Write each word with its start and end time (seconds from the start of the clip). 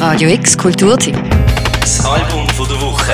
Radio 0.00 0.30
X 0.30 0.56
Kulturtipp. 0.56 1.14
Das 1.78 2.02
Album 2.06 2.48
von 2.56 2.66
der 2.68 2.80
Woche. 2.80 3.12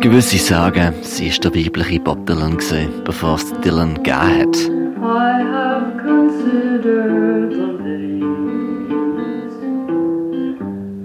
Gewisse 0.00 0.38
sagen, 0.38 0.92
sie 1.02 1.28
ist 1.28 1.44
der 1.44 1.54
weibliche 1.54 2.00
Bob 2.00 2.26
Dylan 2.26 2.56
gewesen, 2.56 2.88
bevor 3.04 3.36
es 3.36 3.52
Dylan 3.60 3.94
gegeben 3.94 4.40
hat. 4.40 4.56
I 4.56 5.44
have 5.52 5.96
considered 6.02 7.52
the 7.52 7.78
ladies. 7.84 9.54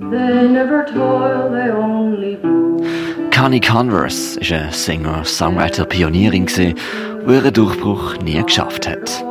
They 0.10 0.48
never 0.50 0.84
toil, 0.88 1.52
they 1.52 1.70
only 1.72 2.36
bloom. 2.38 2.82
Connie 3.30 3.62
Converse 3.62 4.40
ist 4.40 4.52
eine 4.52 4.72
Singer, 4.72 5.24
Songwriter, 5.24 5.86
Pionierin 5.86 6.48
gewesen, 6.48 6.74
die 7.28 7.32
ihren 7.32 7.54
Durchbruch 7.54 8.18
nie 8.24 8.42
geschafft 8.42 8.88
hat. 8.90 9.24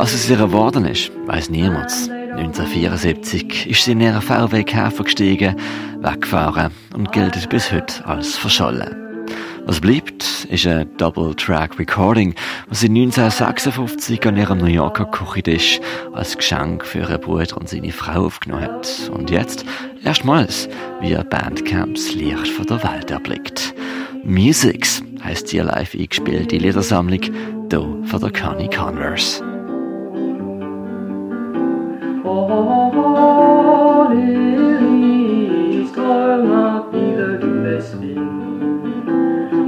Was 0.00 0.14
aus 0.14 0.30
ihr 0.30 0.38
geworden 0.38 0.86
ist, 0.86 1.12
weiß 1.26 1.50
niemand. 1.50 1.90
1974 2.10 3.68
ist 3.68 3.84
sie 3.84 3.92
in 3.92 4.00
ihren 4.00 4.22
VW 4.22 4.64
Käfer 4.64 5.04
gestiegen, 5.04 5.56
weggefahren 6.00 6.72
und 6.94 7.12
gilt 7.12 7.50
bis 7.50 7.70
heute 7.70 8.06
als 8.06 8.38
verschollen. 8.38 8.96
Was 9.66 9.78
bleibt, 9.78 10.46
ist 10.48 10.66
ein 10.66 10.88
Double-Track-Recording, 10.96 12.34
was 12.70 12.80
sie 12.80 12.86
1956 12.86 14.26
an 14.26 14.38
ihrem 14.38 14.56
New 14.56 14.64
Yorker 14.64 15.04
Küchentisch 15.04 15.80
als 16.14 16.34
Geschenk 16.34 16.86
für 16.86 17.00
ihren 17.00 17.20
Bruder 17.20 17.58
und 17.58 17.68
seine 17.68 17.92
Frau 17.92 18.24
aufgenommen 18.24 18.62
hat. 18.62 19.10
Und 19.12 19.28
jetzt 19.28 19.66
erstmals 20.02 20.66
via 21.02 21.22
Bandcamps 21.24 22.14
Licht 22.14 22.48
von 22.48 22.64
der 22.64 22.82
Welt 22.82 23.10
erblickt. 23.10 23.74
Musics 24.24 25.02
heißt 25.22 25.52
die 25.52 25.58
live 25.58 25.94
eingespielte 25.94 26.56
Liedersammlung, 26.56 27.20
hier 27.20 28.02
von 28.06 28.20
der 28.22 28.32
Connie 28.32 28.70
Converse. 28.70 29.49
Oh, 32.32 34.06
lilies. 34.14 35.90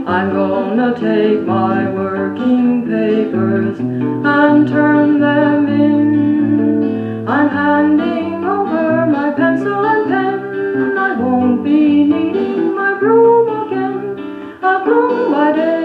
I'm 0.06 0.28
gonna 0.30 0.94
take 0.94 1.40
my 1.46 1.90
working 1.90 2.84
papers 2.84 3.78
and 3.80 4.68
turn 4.68 5.20
them 5.20 5.68
in. 5.68 7.28
I'm 7.28 7.48
handing 7.48 8.44
over 8.44 9.06
my 9.06 9.32
pencil 9.32 9.84
and 9.84 10.08
pen. 10.08 10.96
I 10.96 11.14
won't 11.20 11.64
be 11.64 12.04
needing 12.04 12.74
my 12.76 12.94
broom 13.00 13.48
again. 13.66 14.18
A 14.62 14.84
broom 14.84 15.32
by 15.32 15.52
day, 15.52 15.81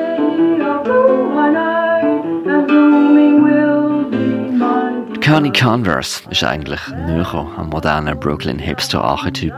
Connie 5.28 5.52
Converse 5.52 6.22
ist 6.30 6.46
eigentlich 6.46 6.80
näher 6.88 7.52
am 7.58 7.68
modernen 7.70 8.18
Brooklyn 8.18 8.60
Hipster-Archetyp 8.60 9.54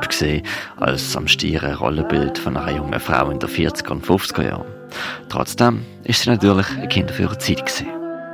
als 0.77 1.15
am 1.15 1.27
stieren 1.27 1.75
Rollenbild 1.75 2.39
von 2.39 2.57
einer 2.57 2.75
jungen 2.75 2.99
Frau 2.99 3.29
in 3.29 3.37
den 3.37 3.47
40er 3.47 3.91
und 3.91 4.03
50er 4.03 4.47
Jahren. 4.47 4.65
Trotzdem 5.29 5.85
ist 6.05 6.23
sie 6.23 6.31
natürlich 6.31 6.65
ein 6.75 6.89
Kind 6.89 7.11
für 7.11 7.21
ihre 7.21 7.37
Zeit 7.37 7.67
gewesen. 7.67 7.85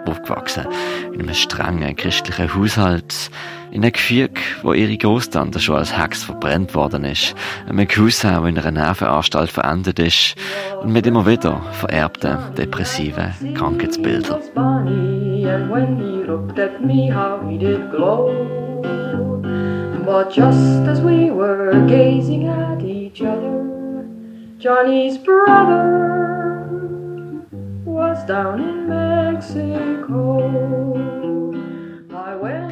Aufgewachsen 0.05 0.66
in 1.14 1.23
einem 1.23 1.33
strengen 1.33 1.95
christlichen 1.97 2.55
Haushalt, 2.55 3.30
in 3.72 3.83
einem 3.83 3.92
Gefüge, 3.92 4.39
wo 4.61 4.72
ihre 4.72 4.95
Großtante 4.95 5.59
schon 5.59 5.75
als 5.75 5.97
Hex 5.97 6.23
verbrennt 6.23 6.73
worden 6.73 7.03
ist, 7.03 7.36
einem 7.67 7.86
Cousin, 7.86 8.30
der 8.30 8.45
in 8.45 8.58
einer 8.58 8.72
Nervenanstalt 8.72 9.49
verendet 9.49 9.99
ist 9.99 10.36
und 10.81 10.94
mit 10.94 11.05
immer 11.05 11.25
wieder 11.25 11.61
vererbten 11.73 12.38
depressiven 12.55 13.33
Krankheitsbildern. 13.55 14.39
Looked 16.25 16.59
at 16.59 16.83
me, 16.83 17.07
how 17.09 17.39
he 17.47 17.57
did 17.57 17.91
glow. 17.91 18.33
But 20.05 20.31
just 20.31 20.87
as 20.87 21.01
we 21.01 21.31
were 21.31 21.85
gazing 21.87 22.47
at 22.47 22.81
each 22.81 23.21
other, 23.21 24.05
Johnny's 24.59 25.17
brother 25.17 26.25
was 27.85 28.23
down 28.25 28.61
in 28.61 28.89
Mexico. 28.89 30.41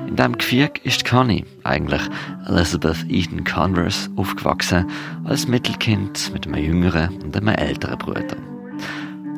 In 0.07 0.15
diesem 0.15 0.37
Gefüge 0.37 0.79
ist 0.83 1.05
Connie, 1.05 1.43
eigentlich 1.63 2.01
Elizabeth 2.47 3.03
Eden 3.09 3.43
Converse, 3.43 4.09
aufgewachsen 4.15 4.85
als 5.25 5.47
Mittelkind 5.47 6.31
mit 6.33 6.45
einem 6.45 6.63
jüngeren 6.63 7.19
und 7.23 7.35
einem 7.35 7.55
älteren 7.55 7.97
Bruder. 7.97 8.37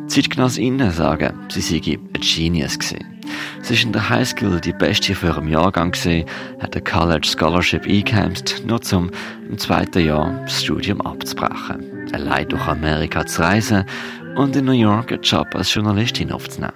Zeitgenossinnen 0.07 0.91
sagen, 0.91 1.33
sie 1.49 1.61
sei 1.61 1.97
ein 2.13 2.21
Genius 2.21 2.77
gewesen. 2.77 3.14
Sie 3.61 3.73
ist 3.73 3.83
in 3.83 3.93
der 3.93 4.09
Highschool 4.09 4.61
die 4.61 4.73
Beste 4.73 5.15
für 5.15 5.27
ihren 5.27 5.47
Jahrgang 5.47 5.91
gewesen, 5.91 6.25
hat 6.59 6.75
eine 6.75 6.83
College 6.83 7.27
Scholarship 7.27 7.85
eingeheimst, 7.85 8.63
nur 8.65 8.81
zum 8.81 9.11
im 9.49 9.57
zweiten 9.57 10.05
Jahr 10.05 10.41
das 10.43 10.63
Studium 10.63 11.01
abzubrechen, 11.01 12.09
allein 12.13 12.47
durch 12.49 12.67
Amerika 12.67 13.25
zu 13.25 13.41
reisen 13.41 13.85
und 14.35 14.55
in 14.55 14.65
New 14.65 14.71
York 14.71 15.11
einen 15.11 15.21
Job 15.21 15.47
als 15.53 15.73
Journalistin 15.73 16.31
aufzunehmen. 16.31 16.73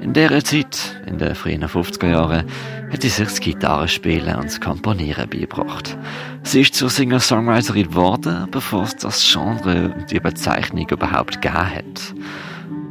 In 0.00 0.12
dieser 0.12 0.42
Zeit, 0.42 1.00
in 1.06 1.18
den 1.18 1.34
frühen 1.36 1.64
50er 1.64 2.10
Jahren, 2.10 2.44
hat 2.92 3.02
sie 3.02 3.08
sich 3.08 3.28
das 3.28 3.40
Gitarrespielen 3.40 4.34
und 4.34 4.46
das 4.46 4.60
Komponieren 4.60 5.30
beigebracht. 5.30 5.96
Sie 6.42 6.62
ist 6.62 6.74
zur 6.74 6.90
Singer-Songwriterin 6.90 7.88
geworden, 7.88 8.48
bevor 8.50 8.82
es 8.82 8.96
das 8.96 9.22
Genre 9.32 9.94
und 9.96 10.10
die 10.10 10.18
Bezeichnung 10.18 10.88
überhaupt 10.88 11.40
gegeben 11.40 11.70
hat. 11.70 12.14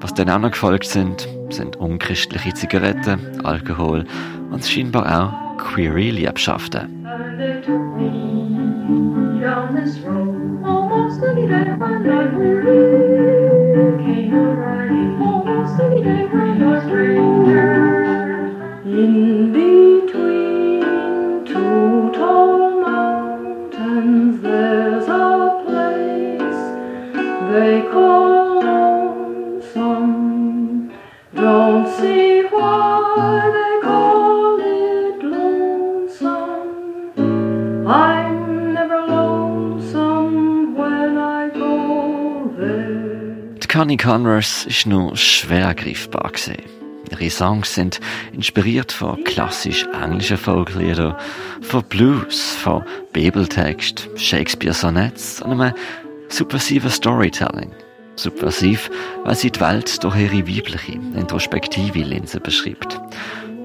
Was 0.01 0.13
dann 0.16 0.29
auch 0.29 0.39
noch 0.39 0.51
gefolgt 0.51 0.85
sind, 0.85 1.28
sind 1.51 1.75
unchristliche 1.75 2.53
Zigaretten, 2.53 3.45
Alkohol 3.45 4.06
und 4.50 4.66
scheinbar 4.66 5.06
auch 5.06 5.57
queere 5.57 6.09
Liebschaften. 6.09 7.06
Almost 10.63 11.23
any 11.23 11.47
day 11.47 11.63
I 11.63 11.94
really 12.35 12.81
Connie 43.71 43.95
Converse 43.95 44.67
ist 44.67 44.85
nur 44.85 45.16
schwer 45.16 45.73
greifbar 45.73 46.29
gewesen. 46.31 46.57
Ihre 47.09 47.29
Songs 47.29 47.73
sind 47.73 48.01
inspiriert 48.33 48.91
von 48.91 49.23
klassisch 49.23 49.88
englischen 49.94 50.35
Folkliedern, 50.35 51.16
von 51.61 51.81
Blues, 51.85 52.51
von 52.51 52.83
Bibeltext, 53.13 54.09
Shakespeare-Sonnets 54.17 55.41
und 55.41 55.61
einem 55.61 55.73
subversiven 56.27 56.91
Storytelling. 56.91 57.71
Subversiv, 58.21 58.89
weil 59.23 59.35
sie 59.35 59.51
die 59.51 59.59
Welt 59.59 60.03
durch 60.03 60.15
ihre 60.15 60.47
weibliche, 60.47 60.93
introspektive 61.15 61.99
Linse 61.99 62.39
beschreibt. 62.39 62.99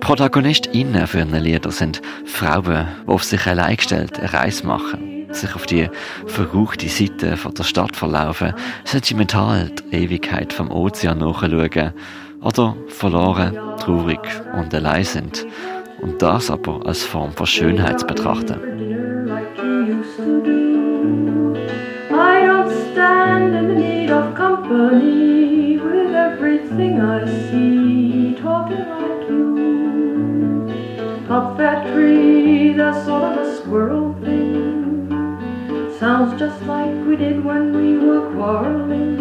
ProtagonistInnen 0.00 1.06
für 1.06 1.18
ihre 1.18 1.38
Lieder 1.38 1.70
sind 1.70 2.00
Frauen, 2.24 2.86
die 3.04 3.08
auf 3.08 3.24
sich 3.24 3.46
allein 3.46 3.76
gestellt 3.76 4.18
eine 4.18 4.32
Reise 4.32 4.66
machen, 4.66 5.26
sich 5.32 5.54
auf 5.54 5.66
die 5.66 5.88
verruchte 6.26 6.88
Seite 6.88 7.36
von 7.36 7.54
der 7.54 7.64
Stadt 7.64 7.96
verlaufen, 7.96 8.54
sentimental 8.84 9.70
die 9.70 9.96
Ewigkeit 9.96 10.52
vom 10.52 10.70
Ozean 10.70 11.18
nachschauen 11.18 11.92
oder 12.42 12.76
verloren, 12.88 13.58
traurig 13.78 14.20
und 14.54 14.72
allein 14.72 15.04
sind 15.04 15.46
und 16.00 16.22
das 16.22 16.50
aber 16.50 16.86
als 16.86 17.02
Form 17.02 17.32
von 17.32 17.46
Schönheit 17.46 18.06
betrachten. 18.06 18.75
With 25.76 26.14
everything 26.14 27.00
I 27.00 27.24
see 27.26 28.34
talking 28.40 28.88
like 28.88 29.28
you. 29.28 29.46
Up 31.28 31.56
that 31.58 31.92
tree, 31.92 32.72
that's 32.72 33.04
sort 33.06 33.22
of 33.22 33.38
a 33.38 33.56
squirrel 33.56 34.14
thing. 34.20 35.08
Sounds 35.98 36.38
just 36.38 36.62
like 36.62 36.94
we 37.06 37.16
did 37.16 37.44
when 37.44 37.74
we 37.76 37.98
were 37.98 38.30
quarreling. 38.32 39.16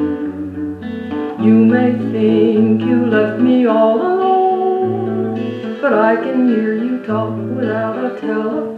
You 1.43 1.53
may 1.53 1.91
think 2.11 2.81
you 2.81 3.05
left 3.05 3.41
me 3.41 3.65
all 3.65 4.01
alone, 4.01 5.79
but 5.81 5.93
I 5.93 6.15
can 6.15 6.47
hear 6.47 6.73
you 6.75 7.03
talk 7.05 7.33
without 7.57 7.97
a 8.03 8.19
telephone. 8.19 8.74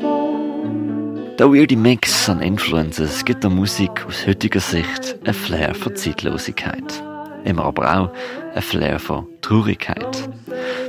Der 1.39 1.53
weirde 1.53 1.77
Mix 1.77 2.27
an 2.29 2.41
Influences 2.41 3.23
gibt 3.23 3.43
der 3.43 3.51
Musik 3.51 4.03
aus 4.07 4.25
heutiger 4.25 4.59
Sicht 4.59 5.19
ein 5.23 5.35
Flair 5.35 5.75
von 5.75 5.95
Zeitlosigkeit. 5.95 7.03
Immer 7.43 7.65
aber 7.65 7.95
auch 7.95 8.11
ein 8.55 8.61
Flair 8.63 8.97
von 8.97 9.27
Traurigkeit. 9.41 10.29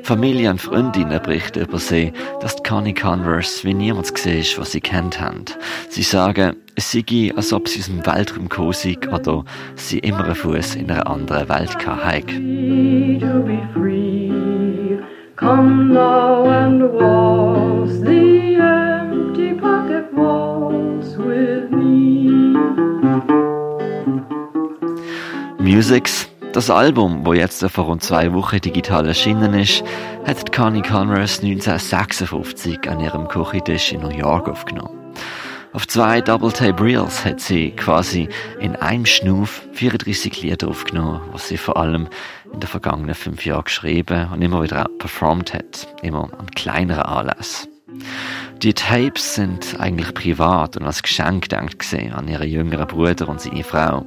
Familie 0.03 0.50
und 0.50 0.59
Freundinnen 0.59 1.21
berichten 1.23 1.61
über 1.61 1.79
sie, 1.79 2.15
dass 2.41 2.56
die 2.56 2.62
Connie 2.62 2.95
Converse 2.95 3.62
wie 3.65 3.75
niemand 3.75 4.15
gesehen 4.15 4.41
ist, 4.41 4.59
was 4.59 4.73
sie 4.73 4.81
kennt 4.81 5.21
haben. 5.21 5.45
Sie 5.91 6.03
sagen, 6.03 6.56
es 6.77 6.93
sei, 6.93 7.31
als 7.37 7.53
ob 7.53 7.69
sie 7.69 7.81
aus 7.81 7.87
dem 7.89 8.06
Weltraum 8.06 8.49
gekommen 8.49 8.73
oder 9.12 9.45
sie 9.75 9.99
immer 9.99 10.25
einen 10.25 10.35
Fuß 10.35 10.77
in 10.77 10.91
einer 10.91 11.06
anderen 11.06 11.50
Welt 11.50 11.87
hatten. 11.87 13.19
Musics, 25.58 26.29
das 26.55 26.70
Album, 26.70 27.25
wo 27.25 27.35
jetzt 27.35 27.64
vor 27.70 27.85
rund 27.85 28.02
zwei 28.02 28.32
Wochen 28.32 28.61
digital 28.61 29.06
erschienen 29.06 29.55
ist, 29.55 29.85
hat 30.26 30.52
Connie 30.52 30.82
Converse 30.82 31.43
1956 31.43 32.88
an 32.88 33.00
ihrem 33.00 33.29
Küchentisch 33.29 33.93
in 33.93 34.00
New 34.00 34.11
York 34.11 34.49
aufgenommen. 34.49 34.99
Auf 35.73 35.87
zwei 35.87 36.20
Double 36.20 36.50
Tape 36.50 36.82
Reels 36.82 37.25
hat 37.25 37.40
sie 37.40 37.70
quasi 37.73 38.29
in 38.58 38.75
einem 38.76 39.06
Schnuf 39.06 39.62
34 39.73 40.43
Lieder 40.43 40.69
aufgenommen, 40.69 41.20
was 41.32 41.49
sie 41.49 41.58
vor 41.58 41.76
allem 41.76 42.08
in 42.52 42.61
den 42.61 42.69
vergangenen 42.69 43.14
fünf 43.14 43.44
Jahren 43.44 43.64
geschrieben 43.64 44.29
und 44.32 44.43
immer 44.43 44.62
wieder 44.62 44.87
performt 44.99 45.55
hat, 45.55 45.87
immer 46.02 46.31
an 46.38 46.50
kleineren 46.56 47.02
Anlässen. 47.02 47.78
Die 48.62 48.75
Tapes 48.75 49.35
sind 49.35 49.76
eigentlich 49.79 50.12
privat 50.14 50.76
und 50.76 50.85
als 50.85 51.02
Geschenk 51.02 51.44
gedacht 51.44 51.79
gesehen 51.79 52.12
an 52.12 52.29
ihren 52.29 52.49
jüngeren 52.49 52.87
Bruder 52.87 53.29
und 53.29 53.40
seine 53.40 53.64
Frau. 53.64 54.05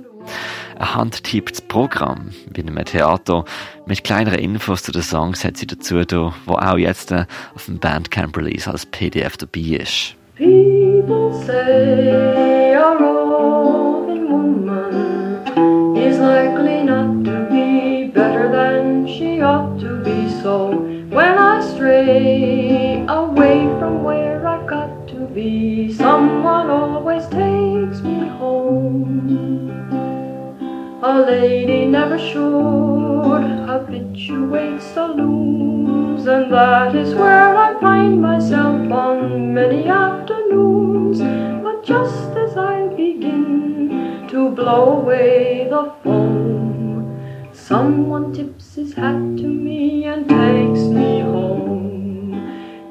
Ein 0.78 0.96
handtipptes 0.96 1.62
Programm, 1.62 2.32
wie 2.54 2.62
in 2.62 2.70
einem 2.70 2.86
Theater, 2.86 3.46
mit 3.86 4.04
kleineren 4.04 4.40
Infos 4.40 4.84
zu 4.84 4.92
den 4.92 5.02
Songs 5.02 5.44
hat 5.44 5.58
sie 5.58 5.68
dazu 5.68 6.04
da, 6.04 6.34
wo 6.46 6.54
auch 6.56 6.78
jetzt 6.78 7.12
äh, 7.12 7.26
auf 7.56 7.66
dem 7.66 7.80
Bandcamp 7.80 8.38
Release 8.38 8.70
als 8.70 8.86
PDF 8.86 9.38
dabei 9.38 9.78
ist. 9.82 10.16
People 10.38 11.34
say 11.46 12.74
a 12.76 12.98
woman 13.00 14.28
is 15.96 16.18
likely 16.18 16.81
lady 31.66 31.86
never 31.86 32.18
should 32.18 33.44
habituate 33.70 34.82
saloons, 34.82 36.26
and 36.26 36.52
that 36.52 36.96
is 36.96 37.14
where 37.14 37.56
I 37.56 37.80
find 37.80 38.22
myself 38.22 38.92
on 38.92 39.54
many 39.54 39.88
afternoons. 39.88 41.20
But 41.64 41.84
just 41.84 42.36
as 42.46 42.58
I 42.58 42.88
begin 42.96 44.28
to 44.30 44.50
blow 44.52 45.02
away 45.02 45.68
the 45.70 45.92
foam, 46.04 47.20
someone 47.54 48.34
tips 48.34 48.76
his 48.76 48.94
hat 48.94 49.22
to 49.42 49.48
me 49.48 50.06
and 50.06 50.28
takes 50.28 50.84
me 50.98 51.22
home. 51.22 52.42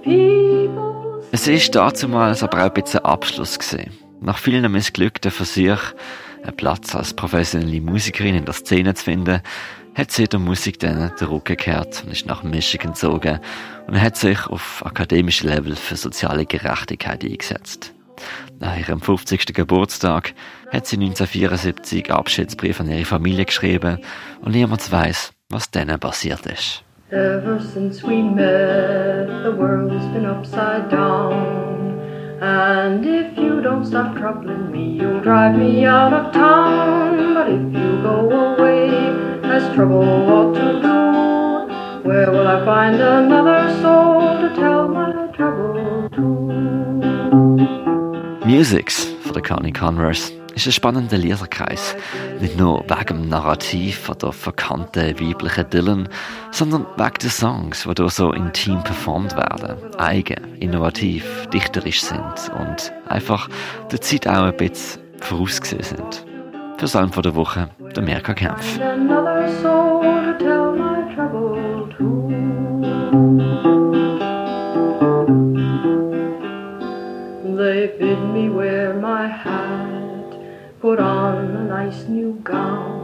People 0.04 1.24
Es 1.32 1.48
ist 1.48 1.74
dazumals 1.74 2.42
aber 2.42 2.58
auch 2.58 2.66
ein 2.66 2.74
bisschen 2.74 3.04
Abschluss 3.04 3.58
gesehen. 3.58 3.92
Nach 4.20 4.38
vielen 4.38 4.70
missglückten 4.70 5.30
Versuchen, 5.30 5.94
einen 6.42 6.56
Platz 6.56 6.94
als 6.94 7.14
professionelle 7.14 7.80
Musikerin 7.80 8.34
in 8.34 8.44
der 8.44 8.54
Szene 8.54 8.94
zu 8.94 9.04
finden, 9.04 9.40
hat 9.94 10.10
sie 10.10 10.28
der 10.28 10.38
Musik 10.38 10.78
dann 10.78 11.12
den 11.18 11.26
Rücken 11.28 11.56
gekehrt 11.56 12.04
und 12.04 12.12
ist 12.12 12.26
nach 12.26 12.42
Michigan 12.42 12.92
gezogen 12.92 13.40
und 13.86 14.00
hat 14.00 14.16
sich 14.16 14.46
auf 14.46 14.84
akademischem 14.84 15.50
Level 15.50 15.76
für 15.76 15.96
soziale 15.96 16.46
Gerechtigkeit 16.46 17.24
eingesetzt. 17.24 17.92
Nach 18.58 18.76
ihrem 18.78 19.00
50. 19.00 19.46
Geburtstag 19.54 20.34
hat 20.70 20.86
sie 20.86 20.96
1974 20.96 22.12
Abschiedsbrief 22.12 22.80
an 22.80 22.90
ihre 22.90 23.04
Familie 23.04 23.46
geschrieben 23.46 23.98
und 24.42 24.52
niemand 24.52 24.90
weiß, 24.90 25.32
was 25.48 25.70
dann 25.70 25.88
passiert 25.98 26.46
ist. 26.46 26.84
Ever 27.10 27.58
since 27.60 28.04
we 28.04 28.22
met, 28.22 29.26
the 29.42 29.50
world's 29.58 30.06
been 30.12 30.26
upside 30.26 30.88
down. 30.90 31.79
And 32.40 33.04
if 33.04 33.36
you 33.36 33.60
don't 33.60 33.84
stop 33.84 34.16
troubling 34.16 34.72
me, 34.72 34.92
you'll 34.92 35.20
drive 35.20 35.58
me 35.58 35.84
out 35.84 36.14
of 36.14 36.32
town. 36.32 37.34
But 37.34 37.50
if 37.50 37.60
you 37.60 38.00
go 38.02 38.54
away, 38.54 38.88
as 39.44 39.74
trouble 39.74 40.02
ought 40.02 40.54
to 40.54 40.80
do, 40.80 42.08
where 42.08 42.30
will 42.30 42.48
I 42.48 42.64
find 42.64 42.96
another 42.96 43.68
soul 43.82 44.40
to 44.40 44.54
tell 44.54 44.88
my 44.88 45.26
trouble 45.34 46.08
to? 46.14 46.22
Musics 48.46 49.04
for 49.20 49.34
the 49.34 49.42
Connie 49.42 49.70
Converse 49.70 50.32
ist 50.54 50.66
ein 50.66 50.72
spannender 50.72 51.16
Liederkreis. 51.16 51.96
Nicht 52.40 52.58
nur 52.58 52.84
wegen 52.88 53.22
dem 53.22 53.28
Narrativ 53.28 54.08
oder 54.08 54.32
verkannten 54.32 55.18
weiblichen 55.20 55.68
Dylan, 55.70 56.08
sondern 56.50 56.86
wegen 56.96 57.18
den 57.22 57.30
Songs, 57.30 57.84
die 57.84 57.94
hier 57.96 58.10
so 58.10 58.32
intim 58.32 58.82
performt 58.82 59.36
werden, 59.36 59.76
eigen, 59.98 60.56
innovativ, 60.58 61.48
dichterisch 61.52 62.02
sind 62.02 62.50
und 62.58 62.92
einfach 63.08 63.48
der 63.90 64.00
Zeit 64.00 64.26
auch 64.26 64.44
ein 64.44 64.56
bisschen 64.56 65.02
vorausgesehen 65.20 65.82
sind. 65.82 66.26
Für 66.78 66.86
Salm 66.86 67.12
von 67.12 67.22
der 67.22 67.34
Woche, 67.34 67.68
der 67.94 68.02
Mirka 68.02 68.34
Kempf. 68.34 68.78
They 77.60 77.88
bid 77.98 78.18
me 78.32 78.48
wear 78.48 78.94
my 78.94 79.28
hat, 79.28 79.99
put 80.80 80.98
on 80.98 81.36
a 81.56 81.64
nice 81.64 82.08
new 82.08 82.40
gown. 82.42 82.96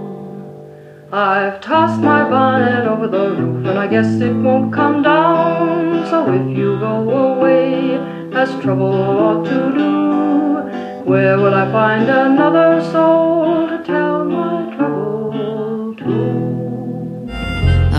I've 1.13 1.61
tossed 1.61 2.01
my 2.01 2.29
bonnet 2.29 2.87
over 2.89 3.07
the 3.07 3.33
roof 3.37 3.67
and 3.67 3.79
I 3.79 3.87
guess 3.87 4.07
it 4.21 4.33
won't 4.33 4.73
come 4.73 5.03
down. 5.03 6.07
So 6.07 6.33
if 6.33 6.57
you 6.57 6.79
go 6.79 7.11
away, 7.35 7.99
as 8.33 8.49
trouble 8.63 8.95
ought 8.95 9.45
to 9.45 9.73
do, 9.77 11.11
where 11.11 11.37
will 11.37 11.53
I 11.53 11.71
find 11.71 12.09
another 12.09 12.83
soul 12.93 13.69
to 13.69 13.83
tell 13.85 14.25
my 14.25 14.75
trouble 14.75 15.95
to? 15.99 17.29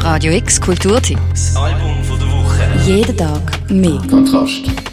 Radio 0.03 0.31
X 0.31 0.59
Kulturtipp. 0.59 1.19
Das 1.29 1.55
Album 1.55 2.03
von 2.03 2.17
der 2.17 2.27
Woche. 2.29 2.63
Jeden 2.83 3.15
Tag 3.15 3.69
mehr. 3.69 4.01
Kontrast. 4.09 4.86